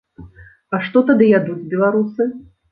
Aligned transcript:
А 0.77 0.79
што 0.87 0.97
тады 1.11 1.29
ядуць 1.37 1.61
беларусы? 1.77 2.31